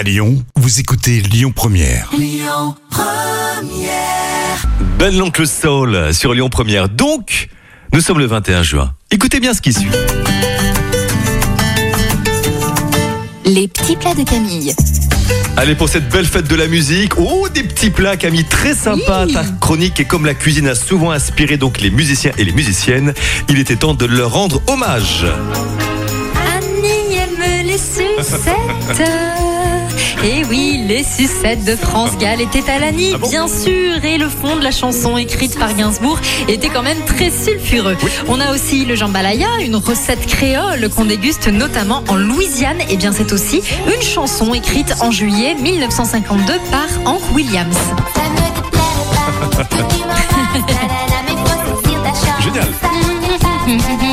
[0.00, 2.10] À Lyon, vous écoutez Lyon Première.
[4.98, 6.88] Ben l'oncle Soul sur Lyon Première.
[6.88, 7.50] Donc,
[7.92, 8.94] nous sommes le 21 juin.
[9.10, 9.90] Écoutez bien ce qui suit.
[13.44, 14.74] Les petits plats de Camille.
[15.58, 19.26] Allez, pour cette belle fête de la musique, oh, des petits plats, Camille, très sympa.
[19.30, 23.12] Ta chronique et comme la cuisine a souvent inspiré donc les musiciens et les musiciennes,
[23.50, 25.26] il était temps de leur rendre hommage.
[27.70, 29.02] Les sucettes.
[30.24, 34.04] Et oui, les sucettes de France Gall étaient à l'Annie, bien sûr.
[34.04, 36.18] Et le fond de la chanson écrite par Gainsbourg
[36.48, 37.96] était quand même très sulfureux.
[38.26, 42.80] On a aussi le jambalaya, une recette créole qu'on déguste notamment en Louisiane.
[42.88, 47.78] Et bien, c'est aussi une chanson écrite en juillet 1952 par Hank Williams.
[52.40, 52.66] Génial.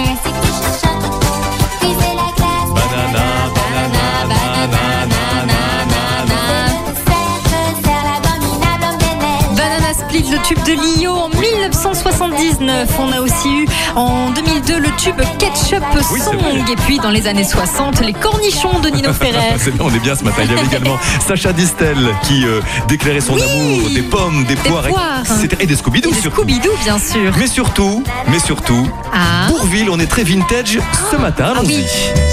[10.30, 12.90] Le tube de Lio en 1979.
[13.00, 16.36] On a aussi eu en 2002 le tube Ketchup Oui, Song.
[16.72, 19.56] Et puis dans les années 60, les cornichons de Nino Ferrer.
[19.58, 20.42] C'est bien, on est bien ce matin.
[20.44, 23.42] Il y avait également Sacha Distel qui euh, déclarait son Oui.
[23.42, 25.24] amour des pommes, des, poires, et- poires.
[25.40, 26.42] C'était- et des Scooby-Doo Et de surtout.
[26.42, 27.32] Scooby-Doo, bien sûr.
[27.38, 30.80] Mais surtout, mais surtout, Ah, Bourville, on est très vintage
[31.12, 31.46] ce matin.
[31.56, 31.76] Ah Allons-y.
[31.78, 31.86] oui.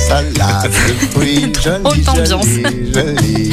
[0.09, 2.45] Salade de fruits, jolie, Haute ambiance.
[2.47, 3.53] jolie, jolie.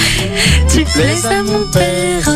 [0.73, 2.29] tu plais à mon père,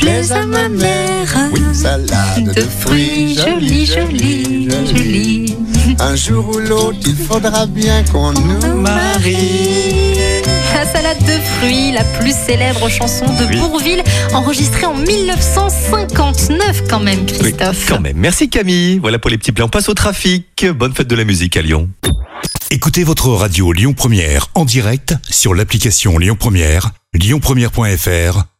[0.00, 1.50] plais à ma mère.
[1.72, 5.56] Salade De fruits jolis, jolis, jolis.
[5.98, 10.14] Un jour ou l'autre, il faudra bien qu'on nous marie.
[10.74, 13.56] La salade de fruits, la plus célèbre chanson de Oui.
[13.58, 17.86] Bourville, enregistrée en 1959 quand même, Oui, Christophe.
[17.88, 18.16] quand même.
[18.16, 18.98] Merci Camille.
[18.98, 19.66] Voilà pour les petits plans.
[19.66, 20.66] On passe au trafic.
[20.74, 21.88] Bonne fête de la musique à Lyon.
[22.70, 28.44] Écoutez votre radio Lyon Première en direct sur l'application Lyon Première, lyonpremière.fr